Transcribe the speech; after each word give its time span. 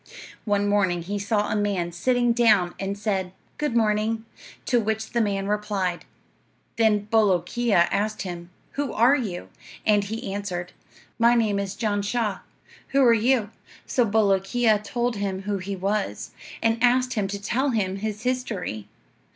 "One 0.45 0.67
morning 0.67 1.03
he 1.03 1.19
saw 1.19 1.51
a 1.51 1.55
man 1.55 1.91
sitting 1.91 2.33
down, 2.33 2.73
and 2.79 2.97
said 2.97 3.33
'Good 3.59 3.75
morning,' 3.77 4.25
to 4.65 4.79
which 4.79 5.11
the 5.11 5.21
man 5.21 5.47
replied. 5.47 6.05
Then 6.77 7.05
Bolookeea 7.11 7.87
asked 7.91 8.23
him, 8.23 8.49
'Who 8.71 8.93
are 8.93 9.15
you?' 9.15 9.49
and 9.85 10.03
he 10.03 10.33
answered: 10.33 10.71
'My 11.19 11.35
name 11.35 11.59
is 11.59 11.75
Jan 11.75 12.01
Shah. 12.01 12.39
Who 12.87 13.03
are 13.03 13.13
you?' 13.13 13.51
So 13.85 14.03
Bolookeea 14.03 14.79
told 14.83 15.17
him 15.17 15.43
who 15.43 15.59
he 15.59 15.75
was, 15.75 16.31
and 16.63 16.81
asked 16.83 17.13
him 17.13 17.27
to 17.27 17.39
tell 17.39 17.69
him 17.69 17.97
his 17.97 18.23
history. 18.23 18.87